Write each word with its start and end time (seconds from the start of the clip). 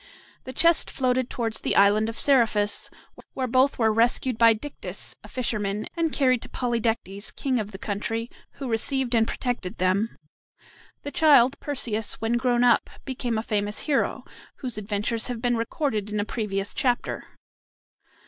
The 0.45 0.51
chest 0.51 0.89
floated 0.89 1.29
towards 1.29 1.61
the 1.61 1.75
island 1.75 2.09
of 2.09 2.17
Seriphus, 2.17 2.89
where 3.35 3.45
both 3.45 3.77
were 3.77 3.93
rescued 3.93 4.35
by 4.35 4.55
Dictys, 4.55 5.15
a 5.23 5.27
fisherman, 5.27 5.85
and 5.95 6.11
carried 6.11 6.41
to 6.41 6.49
Polydectes, 6.49 7.29
king 7.35 7.59
of 7.59 7.71
the 7.71 7.77
country, 7.77 8.27
who 8.53 8.67
received 8.67 9.13
and 9.13 9.27
protected 9.27 9.77
them. 9.77 10.17
The 11.03 11.11
child, 11.11 11.59
Perseus, 11.59 12.13
when 12.15 12.37
grown 12.37 12.63
up 12.63 12.89
became 13.05 13.37
a 13.37 13.43
famous 13.43 13.81
hero, 13.81 14.23
whose 14.55 14.75
adventures 14.75 15.27
have 15.27 15.39
been 15.39 15.55
recorded 15.55 16.11
in 16.11 16.19
a 16.19 16.25
previous 16.25 16.73
chapter. 16.73 17.27